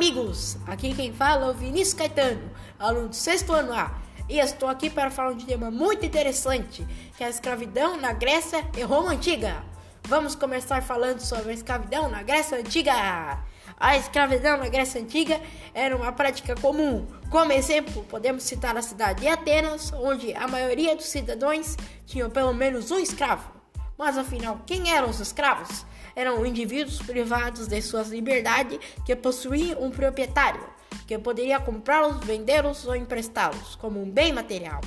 [0.00, 0.56] Amigos!
[0.66, 4.88] Aqui quem fala é o Vinícius Caetano, aluno do sexto ano A, e estou aqui
[4.88, 6.86] para falar de um tema muito interessante,
[7.18, 9.62] que é a escravidão na Grécia e Roma Antiga.
[10.04, 13.44] Vamos começar falando sobre a escravidão na Grécia Antiga.
[13.78, 15.38] A escravidão na Grécia Antiga
[15.74, 17.06] era uma prática comum.
[17.28, 22.54] Como exemplo, podemos citar a cidade de Atenas, onde a maioria dos cidadãos tinham pelo
[22.54, 23.52] menos um escravo.
[23.98, 25.84] Mas afinal, quem eram os escravos?
[26.20, 30.62] Eram indivíduos privados de suas liberdades que possuíam um proprietário,
[31.06, 34.82] que poderia comprá-los, vendê-los ou emprestá-los como um bem material.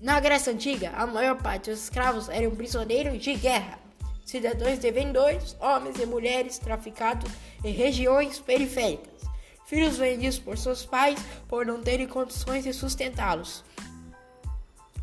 [0.00, 3.78] Na Grécia Antiga, a maior parte dos escravos eram prisioneiros de guerra,
[4.24, 7.30] cidadãos de vendedores, homens e mulheres traficados
[7.62, 9.20] em regiões periféricas,
[9.66, 13.62] filhos vendidos por seus pais por não terem condições de sustentá-los.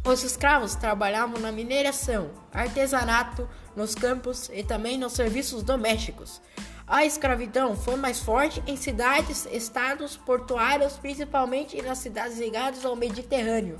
[0.08, 6.42] Os escravos trabalhavam na mineração, artesanato, nos campos e também nos serviços domésticos.
[6.88, 13.76] A escravidão foi mais forte em cidades, estados portuários, principalmente nas cidades ligadas ao Mediterrâneo.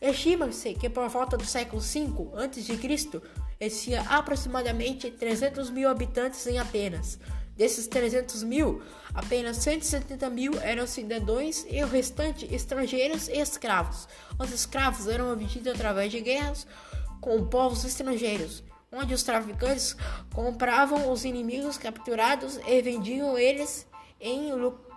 [0.00, 3.20] Estima-se que por volta do século V a.C.
[3.60, 7.18] existia aproximadamente 300 mil habitantes em Atenas.
[7.56, 8.82] Desses 300 mil,
[9.14, 14.06] apenas 170 mil eram cidadãos e o restante estrangeiros e escravos.
[14.38, 16.66] Os escravos eram vendidos através de guerras
[17.20, 18.62] com povos estrangeiros,
[18.92, 19.96] onde os traficantes
[20.34, 23.86] compravam os inimigos capturados e vendiam eles
[24.20, 24.52] em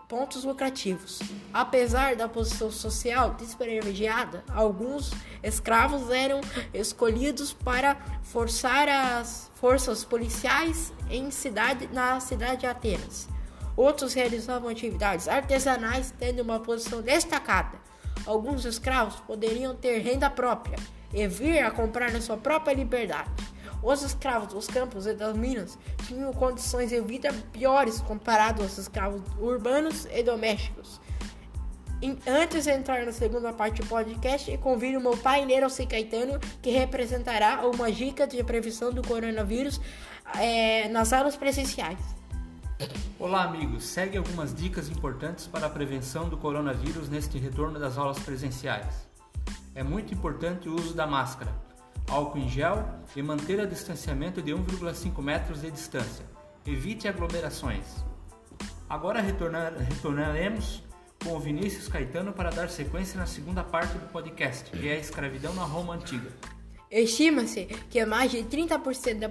[0.09, 1.19] pontos lucrativos.
[1.53, 6.41] Apesar da posição social desprivilegiada, alguns escravos eram
[6.73, 13.29] escolhidos para forçar as forças policiais em cidade, na cidade de Atenas.
[13.77, 17.77] Outros realizavam atividades artesanais, tendo uma posição destacada.
[18.25, 20.77] Alguns escravos poderiam ter renda própria
[21.13, 23.29] e vir a comprar a sua própria liberdade.
[23.81, 29.21] Os escravos dos campos e das minas tinham condições de vida piores comparado aos escravos
[29.39, 30.99] urbanos e domésticos.
[32.25, 37.67] Antes de entrar na segunda parte do podcast, convido meu pai Nerocê Caetano, que representará
[37.67, 39.81] uma dica de prevenção do coronavírus
[40.37, 41.99] é, nas aulas presenciais.
[43.17, 43.83] Olá, amigos.
[43.83, 49.09] Segue algumas dicas importantes para a prevenção do coronavírus neste retorno das aulas presenciais.
[49.75, 51.68] É muito importante o uso da máscara
[52.09, 56.25] álcool em gel e manter o distanciamento de 1,5 metros de distância.
[56.65, 57.85] Evite aglomerações.
[58.89, 60.83] Agora retornar, retornaremos
[61.23, 64.99] com o Vinícius Caetano para dar sequência na segunda parte do podcast, que é a
[64.99, 66.31] escravidão na Roma Antiga.
[66.89, 69.29] Estima-se que mais de 30% da,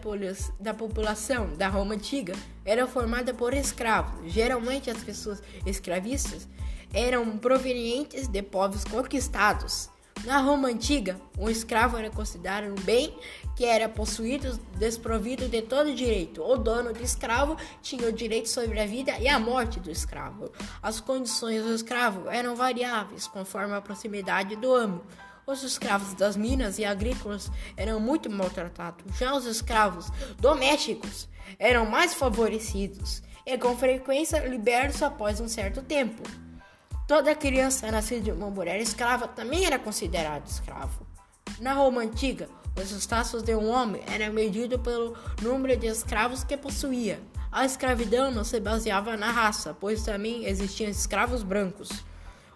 [0.60, 2.34] da população da Roma Antiga
[2.65, 4.33] era formada por escravos.
[4.33, 6.47] Geralmente, as pessoas escravistas
[6.93, 9.91] eram provenientes de povos conquistados.
[10.28, 13.19] Na Roma antiga, um escravo era considerado um bem
[13.56, 16.43] que era possuído desprovido de todo direito.
[16.43, 20.53] O dono do escravo tinha o direito sobre a vida e a morte do escravo.
[20.83, 25.00] As condições do escravo eram variáveis conforme a proximidade do amo.
[25.47, 29.16] Os escravos das minas e agrícolas eram muito maltratados.
[29.16, 31.27] Já os escravos domésticos
[31.59, 36.22] eram mais favorecidos e com frequência libertos após um certo tempo.
[37.09, 41.07] Toda criança nascida de uma mulher escrava também era considerado escravo.
[41.59, 46.55] Na Roma antiga, os status de um homem era medido pelo número de escravos que
[46.55, 47.19] possuía.
[47.51, 51.89] A escravidão não se baseava na raça, pois também existiam escravos brancos.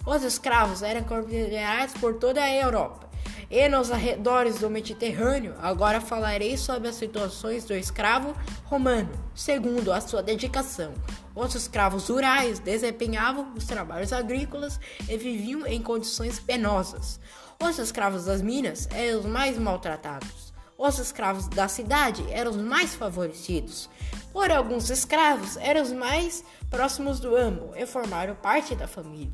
[0.04, 3.08] Os escravos eram considerados por toda a Europa
[3.50, 8.34] e nos arredores do Mediterrâneo, agora falarei sobre as situações do escravo
[8.64, 10.92] romano, segundo a sua dedicação.
[11.34, 14.78] Os escravos rurais desempenhavam os trabalhos agrícolas
[15.08, 17.18] e viviam em condições penosas.
[17.62, 20.52] Os escravos das minas eram os mais maltratados.
[20.76, 23.88] Os escravos da cidade eram os mais favorecidos.
[24.32, 29.30] Por alguns escravos eram os mais próximos do amo e formaram parte da família.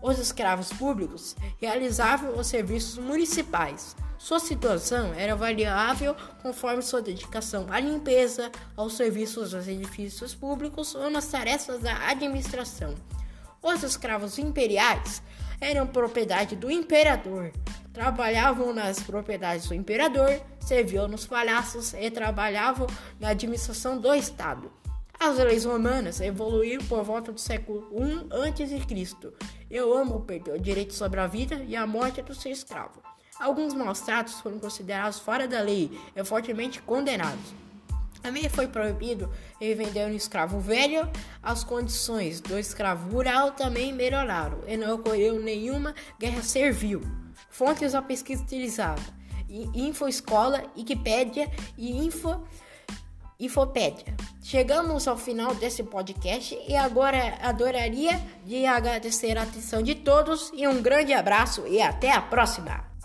[0.00, 3.94] Os escravos públicos realizavam os serviços municipais.
[4.18, 11.08] Sua situação era variável conforme sua dedicação à limpeza, aos serviços dos edifícios públicos ou
[11.08, 12.96] nas tarefas da administração.
[13.62, 15.22] Os escravos imperiais
[15.60, 17.52] eram propriedade do imperador.
[17.92, 22.88] Trabalhavam nas propriedades do imperador, serviam nos palácios e trabalhavam
[23.20, 24.70] na administração do Estado.
[25.18, 29.32] As leis romanas evoluíram por volta do século I a.C.
[29.70, 33.02] Eu amo perder o direito sobre a vida e a morte do seu escravo.
[33.40, 37.54] Alguns maus tratos foram considerados fora da lei e fortemente condenados.
[38.20, 41.08] Também foi proibido vender um escravo velho.
[41.42, 47.00] As condições do escravo rural também melhoraram e não ocorreu nenhuma guerra servil.
[47.48, 49.02] Fontes da pesquisa utilizada:
[49.48, 52.42] Info Escola, Wikipédia e Info
[53.38, 54.16] Infopédia.
[54.42, 60.66] Chegamos ao final desse podcast e agora adoraria de agradecer a atenção de todos e
[60.66, 62.97] um grande abraço e até a próxima!